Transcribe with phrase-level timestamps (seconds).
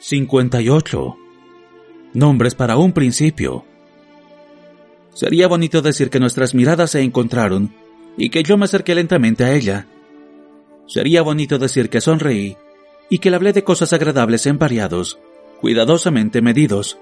[0.00, 1.16] 58.
[2.14, 3.64] Nombres para un principio.
[5.12, 7.74] Sería bonito decir que nuestras miradas se encontraron
[8.16, 9.88] y que yo me acerqué lentamente a ella.
[10.86, 12.56] Sería bonito decir que sonreí
[13.10, 15.18] y que le hablé de cosas agradables en variados,
[15.60, 16.96] cuidadosamente medidos,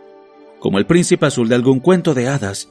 [0.59, 2.71] como el príncipe azul de algún cuento de hadas.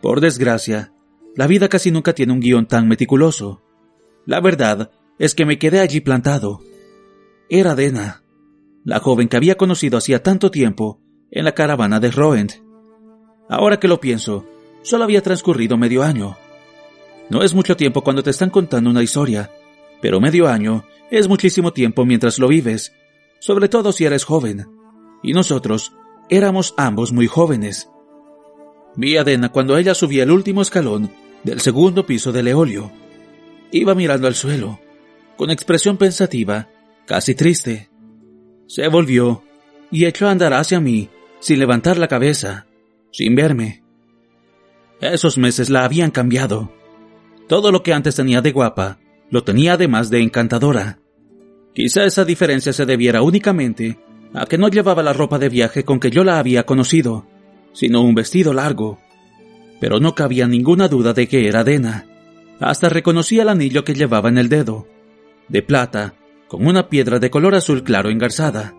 [0.00, 0.92] Por desgracia,
[1.36, 3.62] la vida casi nunca tiene un guion tan meticuloso.
[4.26, 6.60] La verdad es que me quedé allí plantado.
[7.48, 8.21] Era Dena,
[8.84, 11.00] la joven que había conocido hacía tanto tiempo
[11.30, 12.52] en la caravana de Roend.
[13.48, 14.46] Ahora que lo pienso,
[14.82, 16.36] solo había transcurrido medio año.
[17.30, 19.50] No es mucho tiempo cuando te están contando una historia,
[20.00, 22.92] pero medio año es muchísimo tiempo mientras lo vives,
[23.38, 24.66] sobre todo si eres joven.
[25.22, 25.92] Y nosotros
[26.28, 27.88] éramos ambos muy jóvenes.
[28.96, 31.10] Vi a Dena cuando ella subía el último escalón
[31.44, 32.90] del segundo piso del Eolio.
[33.70, 34.80] Iba mirando al suelo,
[35.36, 36.68] con expresión pensativa,
[37.06, 37.91] casi triste.
[38.66, 39.42] Se volvió
[39.90, 42.66] y echó a andar hacia mí, sin levantar la cabeza,
[43.10, 43.82] sin verme.
[45.00, 46.72] Esos meses la habían cambiado.
[47.48, 48.98] Todo lo que antes tenía de guapa,
[49.30, 50.98] lo tenía además de encantadora.
[51.74, 53.98] Quizá esa diferencia se debiera únicamente
[54.34, 57.26] a que no llevaba la ropa de viaje con que yo la había conocido,
[57.72, 58.98] sino un vestido largo.
[59.80, 62.06] Pero no cabía ninguna duda de que era Dena.
[62.60, 64.86] Hasta reconocí el anillo que llevaba en el dedo,
[65.48, 66.14] de plata,
[66.52, 68.74] con una piedra de color azul claro engarzada.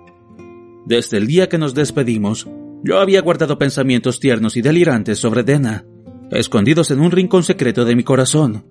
[0.85, 2.47] Desde el día que nos despedimos,
[2.83, 5.83] yo había guardado pensamientos tiernos y delirantes sobre Dena,
[6.29, 8.63] escondidos en un rincón secreto de mi corazón.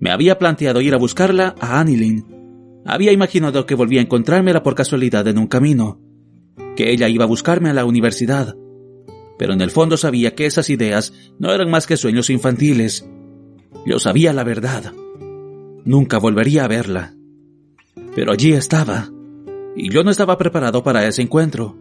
[0.00, 2.82] Me había planteado ir a buscarla a Anilin.
[2.84, 6.00] Había imaginado que volvía a encontrármela por casualidad en un camino,
[6.74, 8.56] que ella iba a buscarme a la universidad.
[9.38, 13.08] Pero en el fondo sabía que esas ideas no eran más que sueños infantiles.
[13.86, 14.92] Yo sabía la verdad.
[15.84, 17.15] Nunca volvería a verla.
[18.16, 19.10] Pero allí estaba,
[19.76, 21.76] y yo no estaba preparado para ese encuentro.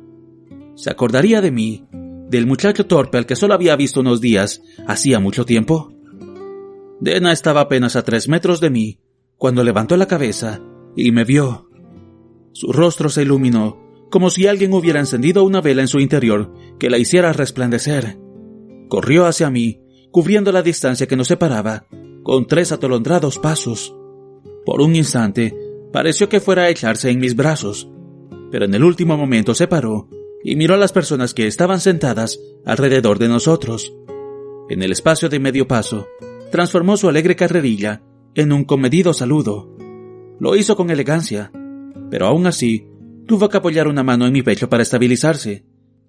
[0.75, 1.86] ¿Se acordaría de mí,
[2.30, 5.93] del muchacho torpe al que solo había visto unos días, hacía mucho tiempo?
[6.99, 8.99] Dena estaba apenas a tres metros de mí,
[9.37, 10.59] cuando levantó la cabeza
[10.93, 11.70] y me vio.
[12.52, 16.89] Su rostro se iluminó, como si alguien hubiera encendido una vela en su interior que
[16.89, 18.20] la hiciera resplandecer.
[18.89, 19.80] Corrió hacia mí,
[20.11, 21.86] cubriendo la distancia que nos separaba,
[22.23, 23.95] con tres atolondrados pasos.
[24.65, 25.64] Por un instante
[25.95, 27.89] Pareció que fuera a echarse en mis brazos,
[28.52, 30.10] pero en el último momento se paró
[30.44, 33.95] y miró a las personas que estaban sentadas alrededor de nosotros.
[34.67, 36.06] En el espacio de medio paso,
[36.52, 38.02] transformó su alegre carrerilla
[38.33, 39.73] en un comedido saludo.
[40.38, 41.54] Lo hizo con elegancia,
[42.12, 42.89] pero aún así
[43.26, 45.64] tuvo que apoyar una mano en mi pecho para estabilizarse,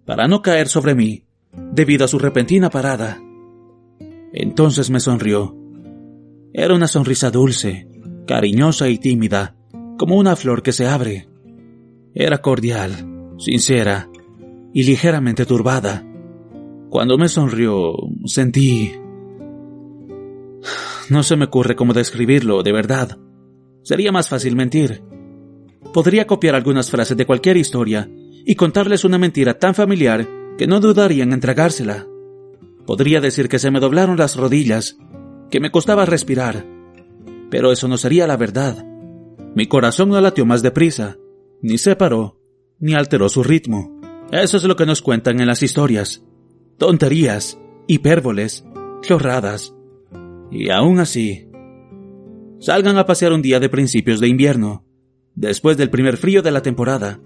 [0.05, 3.23] para no caer sobre mí, debido a su repentina parada.
[4.33, 5.57] Entonces me sonrió.
[6.53, 7.87] Era una sonrisa dulce,
[8.27, 9.57] cariñosa y tímida,
[9.97, 11.29] como una flor que se abre.
[12.15, 14.09] Era cordial, sincera
[14.73, 16.05] y ligeramente turbada.
[16.91, 18.93] Cuando me sonrió, sentí...
[21.09, 23.19] No se me ocurre cómo describirlo, de verdad.
[23.83, 25.03] Sería más fácil mentir.
[25.93, 28.11] Podría copiar algunas frases de cualquier historia
[28.45, 30.27] y contarles una mentira tan familiar
[30.59, 32.06] que no dudarían en tragársela.
[32.87, 34.99] Podría decir que se me doblaron las rodillas,
[35.51, 36.67] que me costaba respirar,
[37.51, 38.85] pero eso no sería la verdad.
[39.56, 41.17] Mi corazón no latió más deprisa,
[41.62, 42.39] ni se paró,
[42.78, 43.99] ni alteró su ritmo.
[44.31, 46.22] Eso es lo que nos cuentan en las historias.
[46.77, 48.67] Tonterías, hipérboles,
[49.00, 49.75] chorradas.
[50.50, 51.49] Y aún así,
[52.61, 54.84] salgan a pasear un día de principios de invierno,
[55.34, 57.19] después del primer frío de la temporada.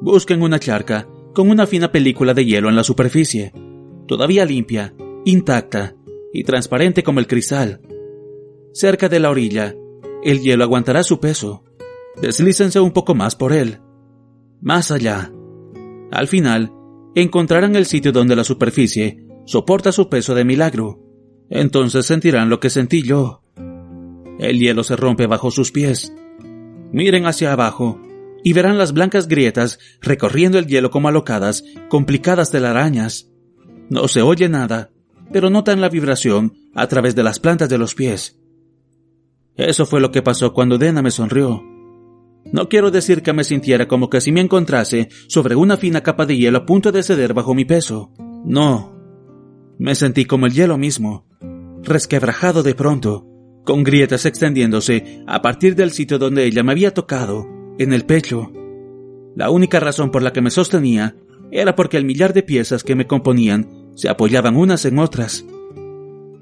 [0.00, 3.52] Busquen una charca con una fina película de hielo en la superficie,
[4.08, 4.94] todavía limpia,
[5.26, 5.94] intacta
[6.32, 7.82] y transparente como el cristal.
[8.72, 9.76] Cerca de la orilla
[10.22, 11.64] el hielo aguantará su peso.
[12.20, 13.80] Deslícense un poco más por él.
[14.60, 15.32] Más allá.
[16.10, 16.72] Al final,
[17.14, 21.00] encontrarán el sitio donde la superficie soporta su peso de milagro.
[21.48, 23.42] Entonces sentirán lo que sentí yo.
[24.38, 26.14] El hielo se rompe bajo sus pies.
[26.92, 28.00] Miren hacia abajo
[28.42, 33.30] y verán las blancas grietas recorriendo el hielo como alocadas, complicadas telarañas.
[33.88, 34.90] No se oye nada,
[35.32, 38.39] pero notan la vibración a través de las plantas de los pies.
[39.60, 41.62] Eso fue lo que pasó cuando Dena me sonrió.
[42.50, 46.24] No quiero decir que me sintiera como que si me encontrase sobre una fina capa
[46.24, 48.10] de hielo a punto de ceder bajo mi peso.
[48.42, 48.96] No.
[49.78, 51.26] Me sentí como el hielo mismo,
[51.82, 53.26] resquebrajado de pronto,
[53.66, 57.46] con grietas extendiéndose a partir del sitio donde ella me había tocado,
[57.78, 58.50] en el pecho.
[59.36, 61.16] La única razón por la que me sostenía
[61.50, 65.44] era porque el millar de piezas que me componían se apoyaban unas en otras.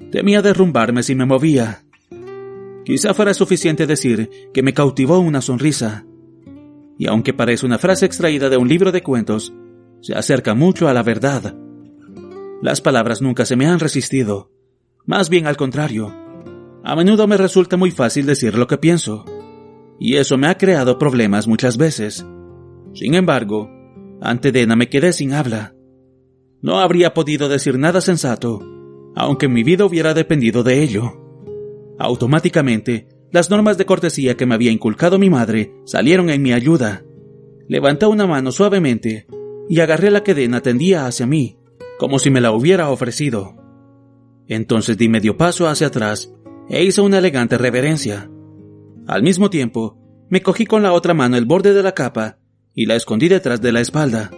[0.09, 1.83] Temía derrumbarme si me movía.
[2.89, 6.07] Quizá fuera suficiente decir que me cautivó una sonrisa.
[6.97, 9.53] y aunque parece una frase extraída de un libro de cuentos,
[10.01, 11.55] se acerca mucho a la verdad.
[12.63, 14.51] Las palabras nunca se me han resistido,
[15.05, 16.11] más bien al contrario.
[16.83, 19.23] A menudo me resulta muy fácil decir lo que pienso,
[19.99, 22.25] y eso me ha creado problemas muchas veces.
[22.95, 23.69] Sin embargo,
[24.19, 25.75] ante Dena me quedé sin habla.
[26.63, 28.59] No habría podido decir nada sensato,
[29.15, 31.18] aunque mi vida hubiera dependido de ello.
[31.99, 37.03] Automáticamente, las normas de cortesía que me había inculcado mi madre salieron en mi ayuda.
[37.67, 39.27] Levanté una mano suavemente
[39.67, 41.59] y agarré la que Dena tendía hacia mí,
[41.99, 43.55] como si me la hubiera ofrecido.
[44.47, 46.33] Entonces di medio paso hacia atrás
[46.69, 48.31] e hice una elegante reverencia.
[49.05, 49.97] Al mismo tiempo,
[50.29, 52.39] me cogí con la otra mano el borde de la capa
[52.73, 54.31] y la escondí detrás de la espalda.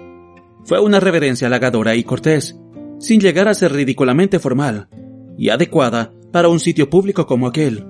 [0.65, 2.57] Fue una reverencia halagadora y cortés,
[2.99, 4.89] sin llegar a ser ridículamente formal,
[5.37, 7.85] y adecuada para un sitio público como aquel.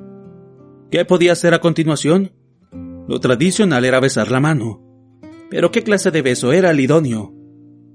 [0.90, 2.32] ¿Qué podía hacer a continuación?
[3.08, 4.82] Lo tradicional era besar la mano.
[5.50, 7.34] Pero ¿qué clase de beso era el idóneo?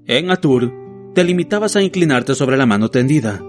[0.05, 0.71] En Atur,
[1.13, 3.43] te limitabas a inclinarte sobre la mano tendida.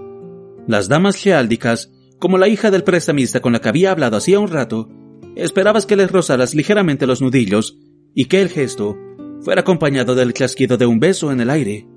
[0.67, 4.47] Las damas geáldicas, como la hija del prestamista con la que había hablado hacía un
[4.47, 4.89] rato,
[5.35, 7.77] esperabas que les rozaras ligeramente los nudillos
[8.13, 8.97] y que el gesto
[9.41, 11.87] fuera acompañado del chasquido de un beso en el aire.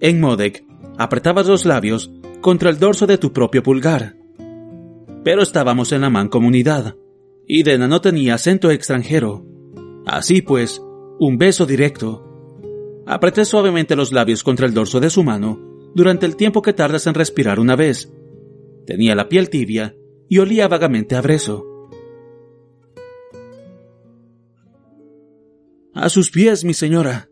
[0.00, 0.64] En Modek,
[0.98, 2.10] apretabas los labios
[2.40, 4.16] contra el dorso de tu propio pulgar.
[5.24, 6.96] Pero estábamos en la mancomunidad,
[7.46, 9.44] y Dena no tenía acento extranjero.
[10.06, 10.82] Así pues,
[11.18, 12.22] un beso directo.
[13.06, 15.58] Apreté suavemente los labios contra el dorso de su mano
[15.94, 18.12] durante el tiempo que tardas en respirar una vez.
[18.86, 19.96] Tenía la piel tibia
[20.28, 21.64] y olía vagamente a brezo.
[25.94, 27.30] A sus pies, mi señora,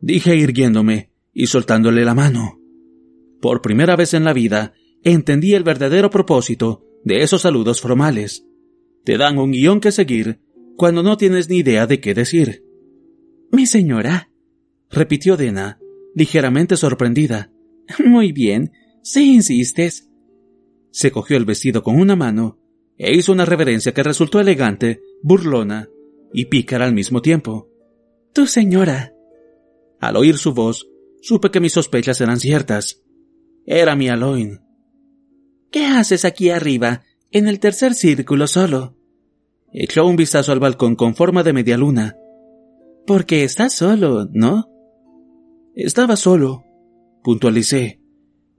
[0.00, 2.58] dije irguiéndome y soltándole la mano.
[3.40, 4.72] Por primera vez en la vida
[5.04, 8.44] entendí el verdadero propósito de esos saludos formales.
[9.04, 10.40] Te dan un guion que seguir
[10.76, 12.64] cuando no tienes ni idea de qué decir.
[13.50, 14.30] Mi señora,
[14.90, 15.80] repitió Dena,
[16.14, 17.50] ligeramente sorprendida.
[18.04, 18.72] Muy bien,
[19.02, 20.10] si insistes.
[20.90, 22.58] Se cogió el vestido con una mano
[22.96, 25.88] e hizo una reverencia que resultó elegante, burlona
[26.32, 27.70] y pícara al mismo tiempo.
[28.32, 29.14] Tu señora.
[30.00, 30.88] Al oír su voz,
[31.22, 33.02] supe que mis sospechas eran ciertas.
[33.64, 34.60] Era mi Aloin.
[35.70, 38.96] ¿Qué haces aquí arriba, en el tercer círculo solo?
[39.72, 42.16] Echó un vistazo al balcón con forma de media luna.
[43.06, 44.68] Porque estás solo, ¿no?
[45.74, 46.64] Estaba solo,
[47.22, 48.00] puntualicé,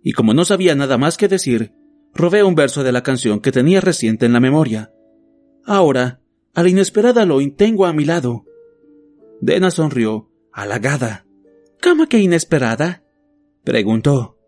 [0.04, 1.74] y como no sabía nada más que decir,
[2.14, 4.92] robé un verso de la canción que tenía reciente en la memoria.
[5.66, 6.22] Ahora,
[6.54, 8.46] a la inesperada Aloin tengo a mi lado.
[9.42, 11.26] Dena sonrió, halagada.
[11.82, 13.04] ¿Cómo que inesperada?
[13.64, 14.39] preguntó.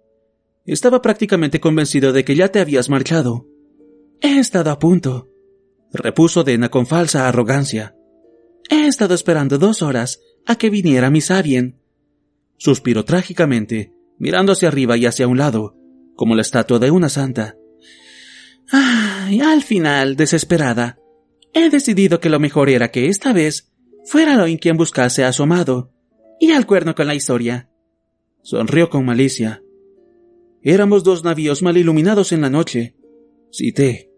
[0.65, 3.47] Estaba prácticamente convencido de que ya te habías marchado.
[4.21, 5.29] He estado a punto,
[5.91, 7.95] repuso Dena con falsa arrogancia.
[8.69, 11.81] He estado esperando dos horas a que viniera mi Sabien.
[12.57, 15.75] Suspiró trágicamente, mirando hacia arriba y hacia un lado,
[16.15, 17.57] como la estatua de una santa.
[18.71, 20.99] Ay, al final, desesperada,
[21.53, 23.71] he decidido que lo mejor era que esta vez
[24.05, 25.91] fuera Loin quien buscase a su amado,
[26.39, 27.69] y al cuerno con la historia.
[28.43, 29.61] Sonrió con malicia.
[30.63, 32.95] Éramos dos navíos mal iluminados en la noche.
[33.51, 34.11] Cité.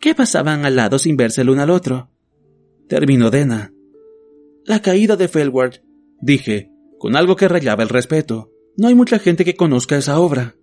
[0.00, 2.10] ¿Qué pasaban al lado sin verse el uno al otro?
[2.88, 3.72] Terminó Dena.
[4.64, 5.80] La caída de Felward,
[6.20, 8.52] dije, con algo que rayaba el respeto.
[8.76, 10.56] No hay mucha gente que conozca esa obra.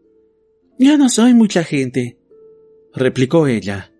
[0.78, 2.20] Ya no soy mucha gente,
[2.94, 3.92] replicó ella.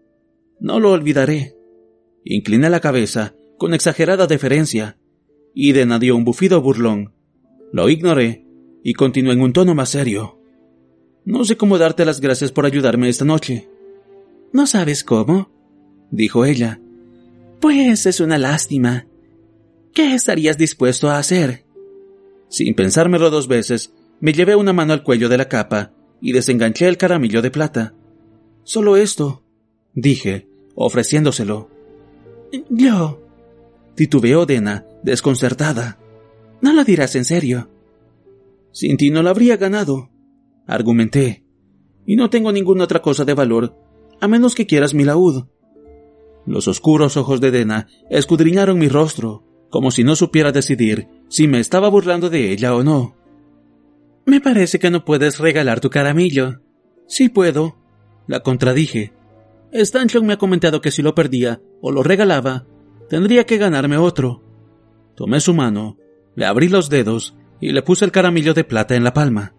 [0.60, 1.56] No lo olvidaré.
[2.24, 4.98] Incliné la cabeza con exagerada deferencia,
[5.54, 7.14] y Dena dio un bufido burlón.
[7.72, 8.46] Lo ignoré
[8.84, 10.43] y continué en un tono más serio.
[11.26, 13.70] No sé cómo darte las gracias por ayudarme esta noche.
[14.52, 15.50] ¿No sabes cómo?
[16.12, 16.80] dijo ella.
[17.60, 19.08] Pues es una lástima.
[19.94, 21.64] ¿Qué estarías dispuesto a hacer?
[22.50, 26.88] Sin pensármelo dos veces, me llevé una mano al cuello de la capa y desenganché
[26.88, 27.94] el caramillo de plata.
[28.64, 29.44] Solo esto,
[29.94, 31.70] dije, ofreciéndoselo.
[32.70, 33.24] Yo,
[33.96, 36.00] Titubeó Dena, desconcertada.
[36.62, 37.70] No lo dirás en serio.
[38.72, 40.10] Sin ti no lo habría ganado,
[40.68, 41.44] argumenté.
[42.06, 43.78] Y no tengo ninguna otra cosa de valor,
[44.20, 45.46] a menos que quieras mi laúd.
[46.46, 51.60] Los oscuros ojos de Dena escudriñaron mi rostro, como si no supiera decidir si me
[51.60, 53.16] estaba burlando de ella o no.
[54.26, 56.62] Me parece que no puedes regalar tu caramillo.
[57.08, 57.78] Sí puedo,
[58.28, 59.14] la contradije.
[59.72, 62.66] Stanchon me ha comentado que si lo perdía o lo regalaba,
[63.14, 64.42] Tendría que ganarme otro.
[65.16, 65.98] Tomé su mano,
[66.36, 69.54] le abrí los dedos y le puse el caramillo de plata en la palma.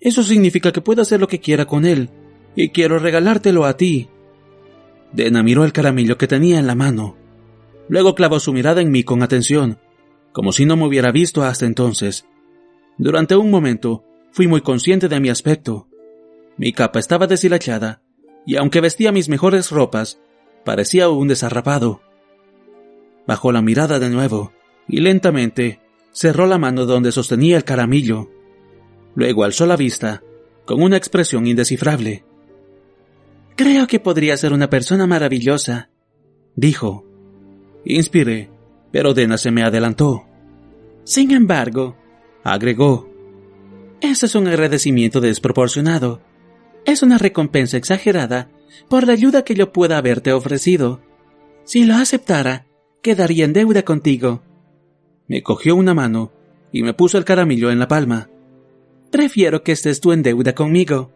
[0.00, 2.10] Eso significa que puedo hacer lo que quiera con él,
[2.54, 4.08] y quiero regalártelo a ti.
[5.12, 7.16] Dena miró el caramillo que tenía en la mano.
[7.88, 9.78] Luego clavó su mirada en mí con atención,
[10.32, 12.26] como si no me hubiera visto hasta entonces.
[12.98, 15.88] Durante un momento fui muy consciente de mi aspecto.
[16.56, 18.02] Mi capa estaba deshilachada,
[18.44, 20.20] y aunque vestía mis mejores ropas,
[20.64, 22.00] parecía un desarrapado.
[23.26, 24.52] Bajó la mirada de nuevo,
[24.88, 25.80] y lentamente
[26.12, 28.30] cerró la mano donde sostenía el caramillo.
[29.16, 30.22] Luego alzó la vista,
[30.64, 32.24] con una expresión indescifrable.
[33.56, 35.90] Creo que podría ser una persona maravillosa,
[36.54, 37.04] dijo.
[37.84, 38.50] Inspiré,
[38.92, 40.26] pero Dena se me adelantó.
[41.04, 41.96] Sin embargo,
[42.44, 43.08] agregó,
[44.00, 46.20] ese es un agradecimiento desproporcionado.
[46.84, 48.50] Es una recompensa exagerada
[48.88, 51.00] por la ayuda que yo pueda haberte ofrecido.
[51.64, 52.66] Si lo aceptara,
[53.02, 54.42] quedaría en deuda contigo.
[55.28, 56.32] Me cogió una mano
[56.72, 58.28] y me puso el caramillo en la palma.
[59.10, 61.12] Prefiero que estés tú en deuda conmigo.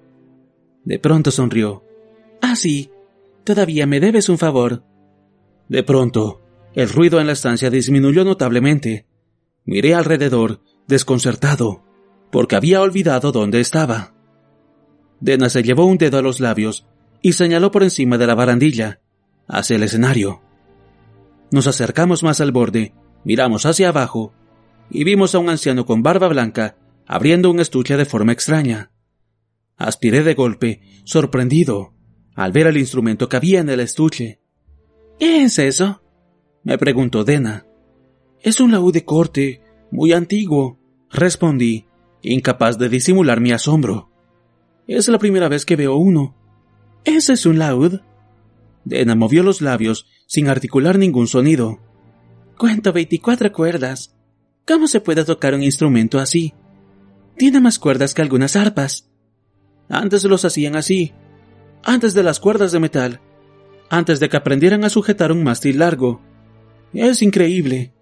[0.84, 1.84] De pronto sonrió.
[2.40, 2.90] Ah, sí.
[3.44, 4.84] Todavía me debes un favor.
[5.68, 6.40] De pronto,
[6.74, 9.06] el ruido en la estancia disminuyó notablemente.
[9.64, 11.84] Miré alrededor, desconcertado,
[12.30, 14.14] porque había olvidado dónde estaba.
[15.20, 16.86] Dena se llevó un dedo a los labios
[17.22, 19.00] y señaló por encima de la barandilla,
[19.46, 20.40] hacia el escenario.
[21.50, 22.94] Nos acercamos más al borde,
[23.24, 24.32] miramos hacia abajo
[24.90, 26.76] y vimos a un anciano con barba blanca
[27.12, 28.92] abriendo un estuche de forma extraña.
[29.76, 31.92] Aspiré de golpe, sorprendido,
[32.36, 34.40] al ver el instrumento que había en el estuche.
[35.18, 36.02] ¿Qué es eso?
[36.62, 37.66] me preguntó Dena.
[38.40, 40.78] Es un laúd de corte, muy antiguo,
[41.10, 41.86] respondí,
[42.22, 44.12] incapaz de disimular mi asombro.
[44.86, 46.36] Es la primera vez que veo uno.
[47.02, 48.02] ¿Ese es un laúd?
[48.84, 51.80] Dena movió los labios sin articular ningún sonido.
[52.56, 54.14] Cuento veinticuatro cuerdas.
[54.64, 56.54] ¿Cómo se puede tocar un instrumento así?
[57.40, 59.08] Tiene más cuerdas que algunas arpas.
[59.88, 61.14] Antes los hacían así,
[61.82, 63.22] antes de las cuerdas de metal,
[63.88, 66.20] antes de que aprendieran a sujetar un mástil largo.
[66.92, 67.94] Es increíble.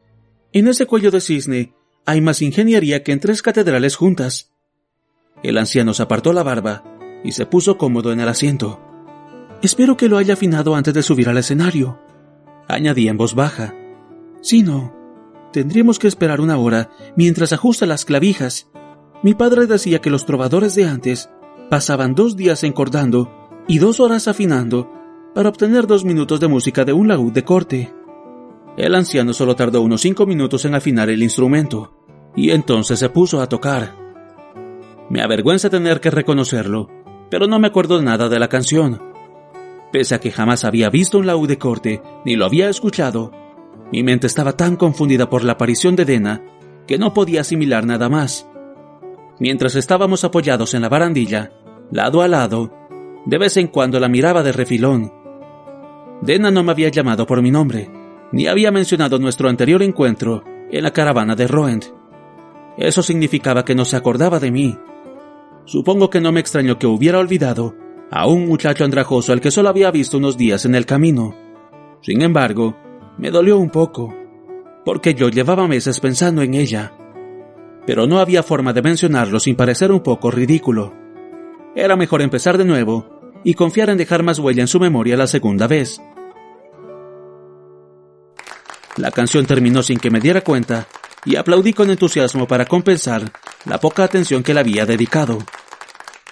[0.52, 1.72] En ese cuello de cisne
[2.04, 4.50] hay más ingeniería que en tres catedrales juntas.
[5.44, 6.82] El anciano se apartó la barba
[7.22, 8.80] y se puso cómodo en el asiento.
[9.62, 12.00] Espero que lo haya afinado antes de subir al escenario,
[12.66, 13.72] añadí en voz baja.
[14.42, 14.96] Si no,
[15.52, 18.68] tendríamos que esperar una hora mientras ajusta las clavijas.
[19.22, 21.30] Mi padre decía que los trovadores de antes
[21.70, 23.30] pasaban dos días encordando
[23.66, 24.90] y dos horas afinando
[25.34, 27.92] para obtener dos minutos de música de un laúd de corte.
[28.76, 31.94] El anciano solo tardó unos cinco minutos en afinar el instrumento,
[32.36, 33.96] y entonces se puso a tocar.
[35.10, 36.88] Me avergüenza tener que reconocerlo,
[37.30, 39.02] pero no me acuerdo nada de la canción.
[39.92, 43.32] Pese a que jamás había visto un laúd de corte, ni lo había escuchado,
[43.90, 46.42] mi mente estaba tan confundida por la aparición de Dena
[46.86, 48.46] que no podía asimilar nada más.
[49.40, 51.52] Mientras estábamos apoyados en la barandilla,
[51.90, 52.72] lado a lado,
[53.24, 55.12] de vez en cuando la miraba de refilón.
[56.22, 57.90] Dena no me había llamado por mi nombre,
[58.32, 61.84] ni había mencionado nuestro anterior encuentro en la caravana de Roend.
[62.76, 64.76] Eso significaba que no se acordaba de mí.
[65.64, 67.74] Supongo que no me extrañó que hubiera olvidado
[68.10, 71.34] a un muchacho andrajoso al que solo había visto unos días en el camino.
[72.00, 72.76] Sin embargo,
[73.18, 74.14] me dolió un poco,
[74.84, 76.92] porque yo llevaba meses pensando en ella.
[77.88, 80.92] Pero no había forma de mencionarlo sin parecer un poco ridículo.
[81.74, 85.26] Era mejor empezar de nuevo y confiar en dejar más huella en su memoria la
[85.26, 85.98] segunda vez.
[88.98, 90.86] La canción terminó sin que me diera cuenta
[91.24, 93.22] y aplaudí con entusiasmo para compensar
[93.64, 95.38] la poca atención que le había dedicado.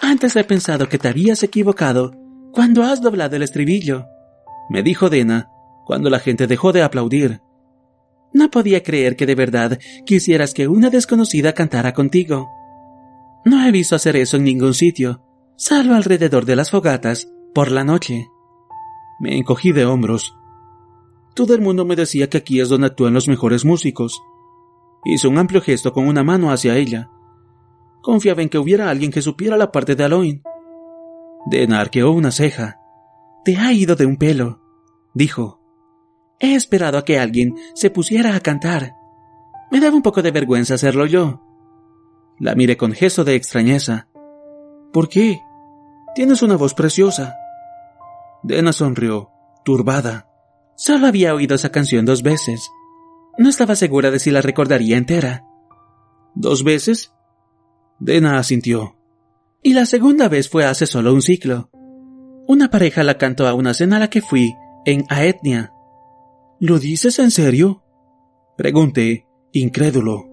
[0.02, 2.12] Antes he pensado que te habías equivocado
[2.52, 4.04] cuando has doblado el estribillo,
[4.68, 5.48] me dijo Dena
[5.86, 7.40] cuando la gente dejó de aplaudir.
[8.36, 12.50] No podía creer que de verdad quisieras que una desconocida cantara contigo.
[13.46, 15.22] No he visto hacer eso en ningún sitio,
[15.56, 18.28] salvo alrededor de las fogatas, por la noche.
[19.20, 20.36] Me encogí de hombros.
[21.34, 24.20] Todo el mundo me decía que aquí es donde actúan los mejores músicos.
[25.06, 27.08] Hizo un amplio gesto con una mano hacia ella.
[28.02, 30.42] Confiaba en que hubiera alguien que supiera la parte de Aloin.
[31.46, 32.80] Dena arqueó una ceja.
[33.46, 34.60] Te ha ido de un pelo,
[35.14, 35.55] dijo.
[36.38, 38.94] He esperado a que alguien se pusiera a cantar.
[39.70, 41.42] Me daba un poco de vergüenza hacerlo yo.
[42.38, 44.08] La miré con gesto de extrañeza.
[44.92, 45.40] ¿Por qué?
[46.14, 47.36] Tienes una voz preciosa.
[48.42, 49.30] Dena sonrió,
[49.64, 50.28] turbada.
[50.76, 52.70] Solo había oído esa canción dos veces.
[53.38, 55.44] No estaba segura de si la recordaría entera.
[56.34, 57.12] ¿Dos veces?
[57.98, 58.96] Dena asintió.
[59.62, 61.70] Y la segunda vez fue hace solo un ciclo.
[62.46, 65.72] Una pareja la cantó a una cena a la que fui, en Aetnia.
[66.58, 67.82] ¿Lo dices en serio?
[68.56, 70.24] Pregunté, incrédulo.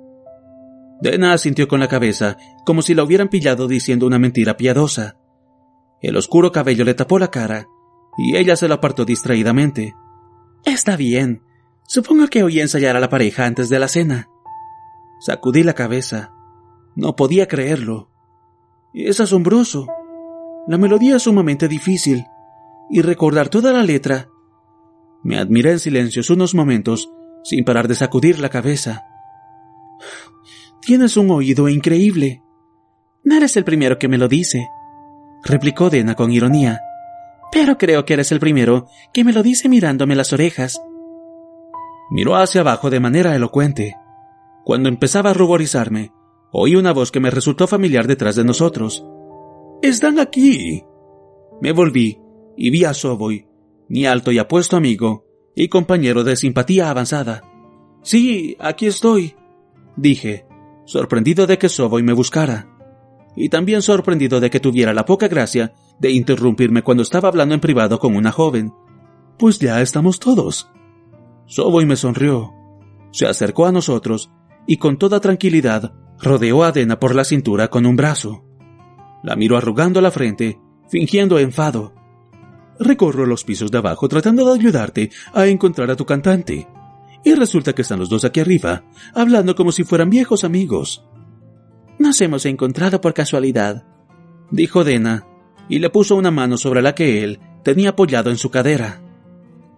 [1.02, 5.18] Dena asintió con la cabeza, como si la hubieran pillado diciendo una mentira piadosa.
[6.02, 7.68] El oscuro cabello le tapó la cara,
[8.18, 9.94] y ella se lo apartó distraídamente.
[10.64, 11.44] Está bien.
[11.86, 14.30] Supongo que oí ensayar a la pareja antes de la cena.
[15.20, 16.32] Sacudí la cabeza.
[16.96, 18.10] No podía creerlo.
[18.94, 19.88] Es asombroso.
[20.68, 22.26] La melodía es sumamente difícil,
[22.90, 24.30] y recordar toda la letra.
[25.24, 27.10] Me admiré en silencio unos momentos,
[27.44, 29.06] sin parar de sacudir la cabeza.
[30.82, 32.42] Tienes un oído increíble.
[33.24, 34.68] No eres el primero que me lo dice,
[35.44, 36.82] replicó Dena con ironía.
[37.52, 40.82] Pero creo que eres el primero que me lo dice mirándome las orejas.
[42.12, 43.96] Miró hacia abajo de manera elocuente.
[44.66, 46.12] Cuando empezaba a ruborizarme,
[46.52, 49.06] oí una voz que me resultó familiar detrás de nosotros.
[49.82, 50.84] Están aquí.
[51.62, 52.20] Me volví
[52.58, 53.48] y vi a Soboy,
[53.94, 57.44] mi alto y apuesto amigo y compañero de simpatía avanzada.
[58.02, 59.36] Sí, aquí estoy,
[59.96, 60.48] dije,
[60.84, 62.76] sorprendido de que Soboy me buscara,
[63.36, 67.62] y también sorprendido de que tuviera la poca gracia de interrumpirme cuando estaba hablando en
[67.62, 68.74] privado con una joven.
[69.38, 70.72] Pues ya estamos todos.
[71.46, 72.52] Soboy me sonrió,
[73.12, 74.32] se acercó a nosotros
[74.66, 78.44] y con toda tranquilidad rodeó a Dena por la cintura con un brazo.
[79.22, 80.60] La miró arrugando la frente,
[80.90, 81.94] fingiendo enfado.
[82.84, 86.68] Recorro los pisos de abajo tratando de ayudarte a encontrar a tu cantante.
[87.24, 91.06] Y resulta que están los dos aquí arriba, hablando como si fueran viejos amigos.
[91.98, 93.86] Nos hemos encontrado por casualidad,
[94.52, 95.26] dijo Dena,
[95.70, 99.02] y le puso una mano sobre la que él tenía apoyado en su cadera.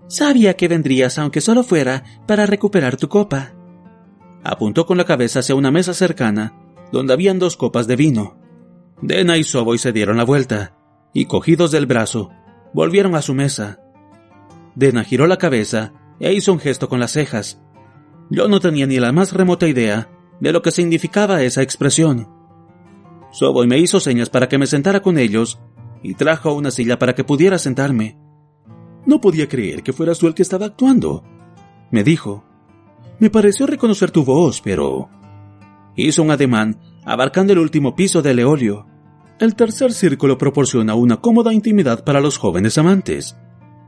[0.08, 3.54] Sabía que vendrías aunque solo fuera para recuperar tu copa.
[4.44, 6.56] Apuntó con la cabeza hacia una mesa cercana,
[6.92, 8.38] donde habían dos copas de vino.
[9.02, 10.76] Dena y Soboy se dieron la vuelta,
[11.14, 12.32] y cogidos del brazo,
[12.76, 13.80] volvieron a su mesa.
[14.76, 17.62] Dena giró la cabeza e hizo un gesto con las cejas.
[18.30, 20.10] Yo no tenía ni la más remota idea
[20.42, 22.28] de lo que significaba esa expresión.
[23.32, 25.58] Soboy me hizo señas para que me sentara con ellos
[26.04, 28.18] y trajo una silla para que pudiera sentarme.
[29.06, 31.24] No podía creer que fueras tú el que estaba actuando,
[31.92, 32.44] me dijo.
[33.20, 35.10] Me pareció reconocer tu voz, pero...
[35.96, 38.86] Hizo un ademán abarcando el último piso del eolio.
[39.40, 43.36] El tercer círculo proporciona una cómoda intimidad para los jóvenes amantes.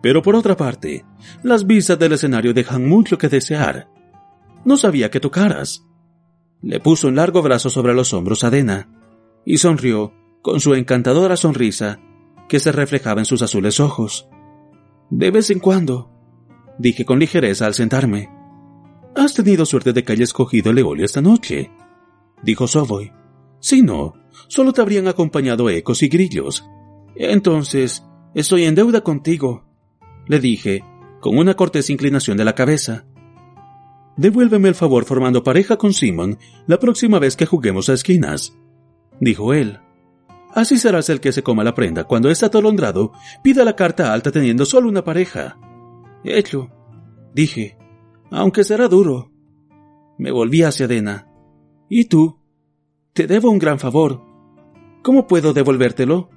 [0.01, 1.05] Pero por otra parte,
[1.41, 3.87] las vistas del escenario dejan mucho que desear.
[4.65, 5.85] No sabía que tocaras.
[6.61, 8.89] Le puso un largo brazo sobre los hombros a Dena
[9.45, 11.99] y sonrió con su encantadora sonrisa
[12.49, 14.27] que se reflejaba en sus azules ojos.
[15.09, 16.11] De vez en cuando,
[16.77, 18.29] dije con ligereza al sentarme.
[19.15, 21.71] Has tenido suerte de que haya escogido el eolio esta noche,
[22.43, 23.11] dijo Soboy.
[23.59, 24.13] Si no,
[24.47, 26.67] solo te habrían acompañado ecos y grillos.
[27.15, 29.63] Entonces, estoy en deuda contigo,
[30.27, 30.83] le dije,
[31.19, 33.05] con una cortés inclinación de la cabeza.
[34.17, 38.57] Devuélveme el favor formando pareja con Simon la próxima vez que juguemos a esquinas,
[39.19, 39.79] dijo él.
[40.53, 43.11] Así serás el que se coma la prenda cuando está atolondrado
[43.43, 45.59] pida la carta alta teniendo solo una pareja.
[46.23, 46.69] Hecho,
[47.33, 47.77] dije,
[48.31, 49.31] aunque será duro.
[50.17, 51.27] Me volví hacia Dena.
[51.89, 52.39] ¿Y tú?
[53.13, 54.26] Te debo un gran favor.
[55.07, 56.29] ¿Cómo puedo devolvértelo?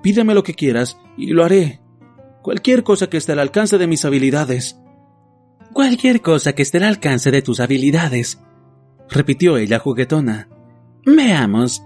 [0.00, 1.80] Pídeme lo que quieras y lo haré.
[2.40, 4.78] Cualquier cosa que esté al alcance de mis habilidades.
[5.72, 8.40] Cualquier cosa que esté al alcance de tus habilidades,
[9.08, 10.48] repitió ella juguetona.
[11.04, 11.82] Veamos,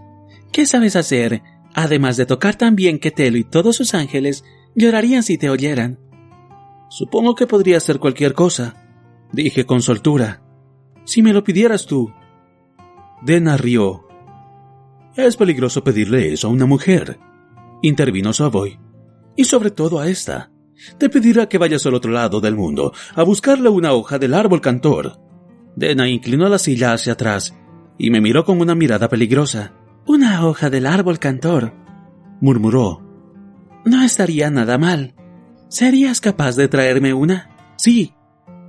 [0.53, 5.23] ¿qué sabes hacer, además de tocar tan bien que Telo y todos sus ángeles llorarían
[5.23, 6.01] si te oyeran?
[6.91, 8.75] Supongo que podría hacer cualquier cosa,
[9.33, 10.43] dije con soltura.
[11.07, 12.13] Si me lo pidieras tú.
[13.23, 14.05] Dena rió.
[15.17, 17.19] Es peligroso pedirle eso a una mujer,
[17.83, 18.79] intervino Savoy
[19.37, 20.51] y sobre todo a esta.
[20.99, 24.61] Te pedirá que vayas al otro lado del mundo a buscarle una hoja del árbol
[24.61, 25.21] cantor.
[25.77, 27.57] Dena inclinó la silla hacia atrás
[27.97, 29.73] y me miró con una mirada peligrosa.
[30.07, 31.73] Una hoja del árbol cantor,
[32.41, 33.01] murmuró.
[33.85, 35.15] No estaría nada mal.
[35.69, 37.51] ¿Serías capaz de traerme una?
[37.77, 38.15] Sí,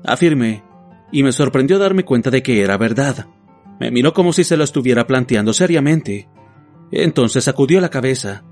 [0.03, 0.63] afirmé,
[1.11, 3.27] y me sorprendió darme cuenta de que era verdad.
[3.79, 6.29] Me miró como si se lo estuviera planteando seriamente.
[6.91, 8.43] Entonces sacudió la cabeza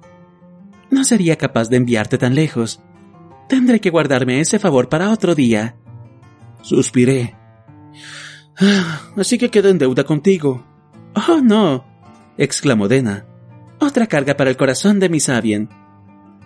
[0.93, 2.81] no sería capaz de enviarte tan lejos.
[3.49, 5.75] Tendré que guardarme ese favor para otro día.
[6.61, 7.35] Suspiré.
[9.17, 10.65] Así que quedo en deuda contigo.
[11.15, 11.83] Oh, no,
[12.37, 13.25] exclamó Dena.
[13.79, 15.69] Otra carga para el corazón de mi Sabien.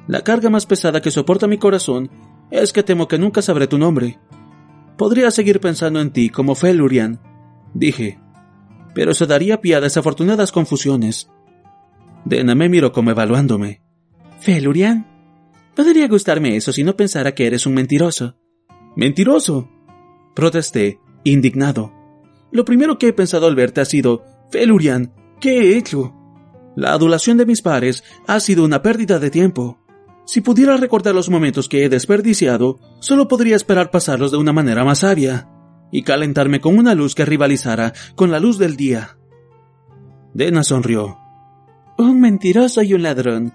[0.08, 2.10] La carga más pesada que soporta mi corazón
[2.50, 4.18] es que temo que nunca sabré tu nombre.
[4.98, 7.20] Podría seguir pensando en ti como Felurian,
[7.74, 8.20] dije,
[8.96, 11.30] pero eso daría pie a desafortunadas confusiones.
[12.26, 13.82] Dena me miró como evaluándome.
[14.40, 15.08] Felurian,
[15.76, 18.36] podría gustarme eso si no pensara que eres un mentiroso.
[18.96, 19.70] ¿Mentiroso?
[20.36, 21.94] Protesté, indignado.
[22.52, 26.14] Lo primero que he pensado al verte ha sido, Felurian, ¿qué he hecho?
[26.76, 29.80] La adulación de mis pares ha sido una pérdida de tiempo.
[30.26, 34.84] Si pudiera recordar los momentos que he desperdiciado, solo podría esperar pasarlos de una manera
[34.84, 35.50] más sabia
[35.92, 39.18] y calentarme con una luz que rivalizara con la luz del día.
[40.34, 41.18] Dena sonrió.
[41.98, 43.54] Un mentiroso y un ladrón.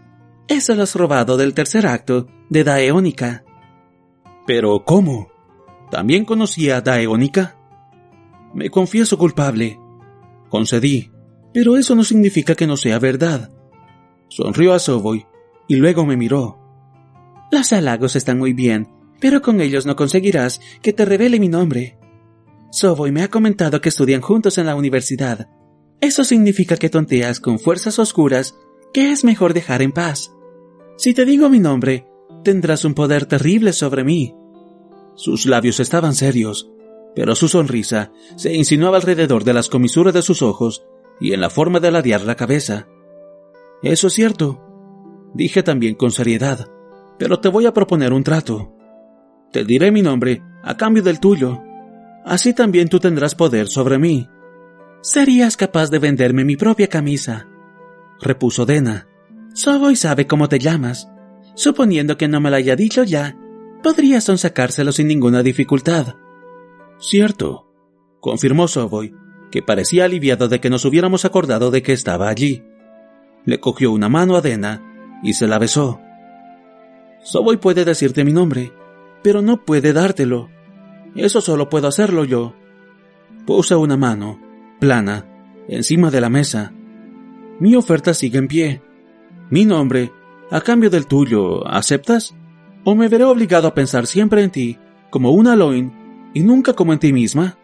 [0.48, 3.44] Eso lo has robado del tercer acto de Daeónica.
[4.46, 5.28] Pero, ¿cómo?
[5.90, 7.56] ¿También conocía a Daeónica?
[8.52, 9.78] Me confieso culpable.
[10.48, 11.12] Concedí,
[11.54, 13.50] pero eso no significa que no sea verdad.
[14.28, 15.24] Sonrió a Soboy
[15.68, 16.58] y luego me miró.
[17.52, 18.88] Los halagos están muy bien,
[19.20, 21.98] pero con ellos no conseguirás que te revele mi nombre.
[22.72, 25.48] Soboy me ha comentado que estudian juntos en la universidad.
[26.02, 28.58] Eso significa que tonteas con fuerzas oscuras
[28.92, 30.34] que es mejor dejar en paz.
[30.96, 32.08] Si te digo mi nombre,
[32.42, 34.34] tendrás un poder terrible sobre mí.
[35.14, 36.68] Sus labios estaban serios,
[37.14, 40.84] pero su sonrisa se insinuaba alrededor de las comisuras de sus ojos
[41.20, 42.88] y en la forma de ladear la cabeza.
[43.84, 44.60] Eso es cierto,
[45.34, 46.68] dije también con seriedad,
[47.16, 48.74] pero te voy a proponer un trato.
[49.52, 51.62] Te diré mi nombre a cambio del tuyo.
[52.24, 54.26] Así también tú tendrás poder sobre mí.
[55.02, 57.48] Serías capaz de venderme mi propia camisa,
[58.20, 59.08] repuso Dena.
[59.52, 61.08] Soboy sabe cómo te llamas.
[61.56, 63.36] Suponiendo que no me lo haya dicho ya,
[63.82, 66.14] podrías sacárselo sin ninguna dificultad.
[67.00, 67.68] Cierto,
[68.20, 69.12] confirmó Soboy,
[69.50, 72.62] que parecía aliviado de que nos hubiéramos acordado de que estaba allí.
[73.44, 76.00] Le cogió una mano a Dena y se la besó.
[77.24, 78.72] Soboy puede decirte mi nombre,
[79.24, 80.48] pero no puede dártelo.
[81.16, 82.54] Eso solo puedo hacerlo yo.
[83.46, 84.38] Puse una mano,
[84.82, 85.24] plana,
[85.68, 86.72] encima de la mesa.
[87.60, 88.82] Mi oferta sigue en pie.
[89.48, 90.10] Mi nombre,
[90.50, 92.34] a cambio del tuyo, ¿aceptas?
[92.82, 95.92] ¿O me veré obligado a pensar siempre en ti, como una Loin,
[96.34, 97.58] y nunca como en ti misma?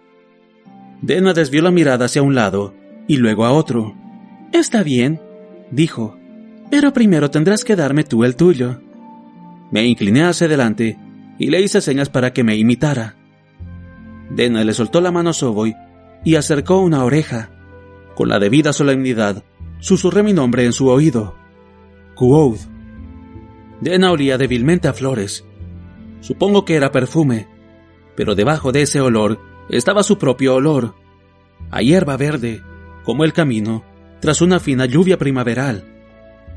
[1.03, 2.73] Dena desvió la mirada hacia un lado
[3.09, 3.97] y luego a otro.
[4.53, 5.21] Está bien,
[5.73, 6.17] dijo,
[6.71, 8.81] pero primero tendrás que darme tú el tuyo.
[9.73, 10.97] Me incliné hacia adelante
[11.37, 13.17] y le hice señas para que me imitara.
[14.31, 15.75] Dena le soltó la mano a Soboy
[16.25, 17.51] y acercó una oreja.
[18.15, 19.45] Con la debida solemnidad,
[19.81, 21.37] susurré mi nombre en su oído.
[22.15, 22.59] Kuoud.
[23.81, 25.45] Dena olía débilmente a flores.
[26.21, 27.47] Supongo que era perfume,
[28.17, 29.39] pero debajo de ese olor
[29.71, 30.95] estaba su propio olor,
[31.71, 32.63] a hierba verde,
[33.05, 33.85] como el camino,
[34.21, 35.85] tras una fina lluvia primaveral.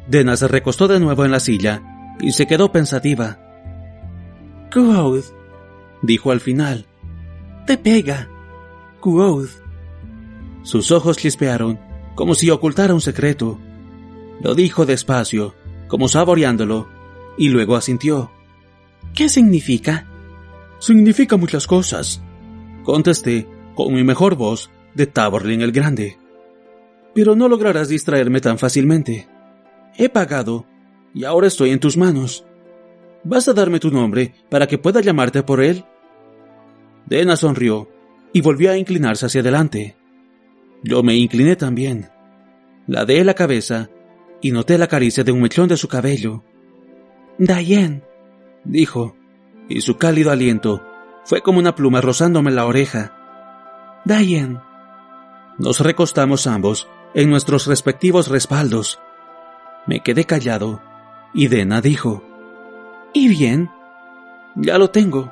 [0.08, 3.38] Dena se recostó de nuevo en la silla y se quedó pensativa.
[4.74, 5.24] Kuoud,
[6.02, 6.88] dijo al final.
[7.68, 8.28] Te pega.
[9.02, 9.50] Kuoud.
[10.64, 11.80] Sus ojos chispearon,
[12.16, 13.60] como si ocultara un secreto.
[14.42, 15.56] Lo dijo despacio,
[15.88, 16.88] como saboreándolo,
[17.38, 18.32] y luego asintió.
[19.14, 20.08] ¿Qué significa?
[20.80, 22.22] Significa muchas cosas,
[22.84, 26.18] contesté con mi mejor voz de Taborlin el Grande.
[27.14, 29.28] Pero no lograrás distraerme tan fácilmente.
[29.98, 30.66] He pagado
[31.14, 32.46] y ahora estoy en tus manos.
[33.24, 35.86] ¿Vas a darme tu nombre para que pueda llamarte por él?
[37.06, 37.90] Dena sonrió
[38.34, 39.96] y volvió a inclinarse hacia adelante.
[40.84, 42.10] Yo me incliné también.
[42.88, 43.90] Ladeé la cabeza
[44.42, 46.44] y noté la caricia de un mechón de su cabello.
[47.38, 48.02] Diane,
[48.64, 49.16] dijo,
[49.70, 50.84] y su cálido aliento
[51.24, 54.02] fue como una pluma rozándome la oreja.
[54.06, 54.60] Diane.
[55.58, 59.00] Nos recostamos ambos en nuestros respectivos respaldos.
[59.86, 60.82] Me quedé callado
[61.34, 62.24] y Dena dijo,
[63.14, 63.70] ¿Y bien?
[64.56, 65.32] Ya lo tengo,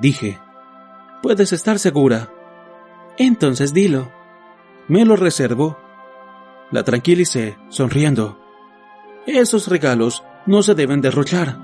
[0.00, 0.38] dije.
[1.22, 2.30] Puedes estar segura.
[3.16, 4.10] Entonces dilo.
[4.88, 5.78] Me lo reservo.
[6.70, 8.38] La tranquilicé, sonriendo.
[9.26, 11.58] Esos regalos no se deben derrochar.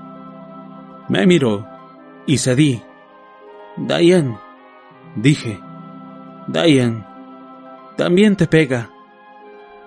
[1.09, 1.67] Me miró
[2.25, 2.81] y cedí.
[3.75, 4.37] Diane,
[5.15, 5.59] dije.
[6.47, 7.05] Diane,
[7.97, 8.89] también te pega.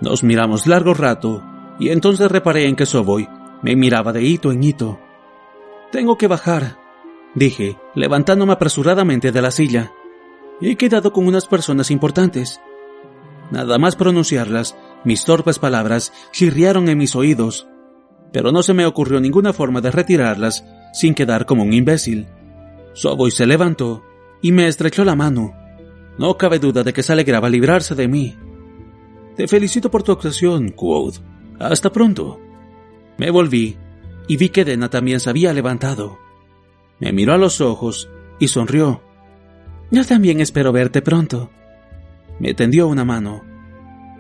[0.00, 1.42] Nos miramos largo rato
[1.78, 3.28] y entonces reparé en que Soboy
[3.62, 4.98] me miraba de hito en hito.
[5.90, 6.76] Tengo que bajar,
[7.34, 9.92] dije, levantándome apresuradamente de la silla.
[10.60, 12.60] He quedado con unas personas importantes.
[13.50, 17.66] Nada más pronunciarlas, mis torpes palabras chirriaron en mis oídos,
[18.32, 22.28] pero no se me ocurrió ninguna forma de retirarlas sin quedar como un imbécil.
[22.94, 24.02] Soboy se levantó
[24.40, 25.54] y me estrechó la mano.
[26.18, 28.36] No cabe duda de que se alegraba librarse de mí.
[29.36, 31.16] Te felicito por tu actuación, Quoth.
[31.58, 32.38] Hasta pronto.
[33.18, 33.76] Me volví
[34.28, 36.18] y vi que Dena también se había levantado.
[37.02, 39.02] Me miró a los ojos y sonrió.
[39.90, 41.50] Yo también espero verte pronto.
[42.38, 43.44] Me tendió una mano.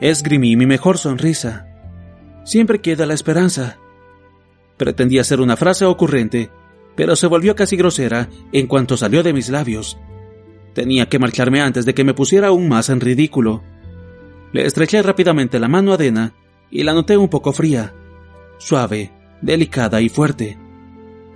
[0.02, 1.66] Esgrimí mi mejor sonrisa.
[2.44, 3.78] Siempre queda la esperanza.
[4.76, 6.50] Pretendía hacer una frase ocurrente
[6.94, 9.98] pero se volvió casi grosera en cuanto salió de mis labios.
[10.74, 13.62] Tenía que marcharme antes de que me pusiera aún más en ridículo.
[14.52, 16.34] Le estreché rápidamente la mano a Dena
[16.70, 17.94] y la noté un poco fría,
[18.58, 20.58] suave, delicada y fuerte.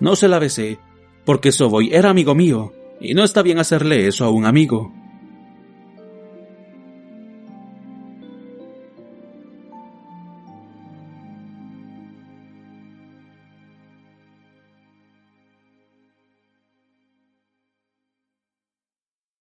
[0.01, 0.79] No se la besé,
[1.27, 4.93] porque Soboy era amigo mío, y no está bien hacerle eso a un amigo.